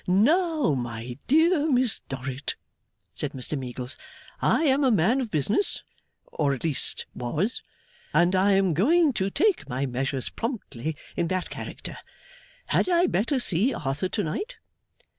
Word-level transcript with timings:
'Now, 0.07 0.73
my 0.73 1.19
dear 1.27 1.69
Miss 1.71 1.99
Dorrit,' 2.09 2.55
said 3.13 3.33
Mr 3.33 3.55
Meagles; 3.55 3.97
'I 4.41 4.63
am 4.63 4.83
a 4.83 4.89
man 4.89 5.21
of 5.21 5.29
business 5.29 5.83
or 6.25 6.53
at 6.55 6.63
least 6.63 7.05
was 7.13 7.61
and 8.11 8.35
I 8.35 8.53
am 8.53 8.73
going 8.73 9.13
to 9.13 9.29
take 9.29 9.69
my 9.69 9.85
measures 9.85 10.29
promptly, 10.29 10.95
in 11.15 11.27
that 11.27 11.51
character. 11.51 11.97
Had 12.65 12.89
I 12.89 13.05
better 13.05 13.39
see 13.39 13.75
Arthur 13.75 14.09
to 14.09 14.23
night? 14.23 14.55